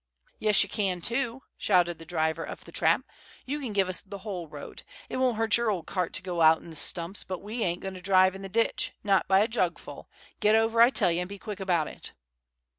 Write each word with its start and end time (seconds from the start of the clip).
"Yes, 0.39 0.63
you 0.63 0.67
can, 0.67 0.99
too," 0.99 1.43
shouted 1.57 1.99
the 1.99 2.07
driver 2.07 2.43
of 2.43 2.65
the 2.65 2.71
trap; 2.71 3.01
"you 3.45 3.59
can 3.59 3.71
give 3.71 3.87
us 3.87 4.01
the 4.01 4.17
whole 4.25 4.47
road. 4.47 4.81
It 5.09 5.17
won't 5.17 5.37
hurt 5.37 5.57
your 5.57 5.69
old 5.69 5.85
cart 5.85 6.11
to 6.13 6.23
go 6.23 6.41
out 6.41 6.59
in 6.59 6.71
the 6.71 6.75
stumps, 6.75 7.23
but 7.23 7.37
we 7.43 7.61
ain't 7.61 7.83
going 7.83 7.93
to 7.93 8.01
drive 8.01 8.33
in 8.33 8.41
the 8.41 8.49
ditch, 8.49 8.93
not 9.03 9.27
by 9.27 9.41
a 9.41 9.47
jugful. 9.47 10.09
Get 10.39 10.55
over, 10.55 10.81
I 10.81 10.89
tell 10.89 11.11
you, 11.11 11.19
and 11.19 11.29
be 11.29 11.37
quick 11.37 11.59
about 11.59 11.87
it." 11.87 12.13